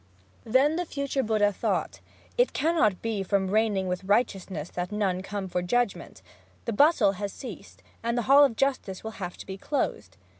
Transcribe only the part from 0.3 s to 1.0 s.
Then the